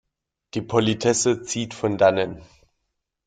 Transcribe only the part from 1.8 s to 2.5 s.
Dannen.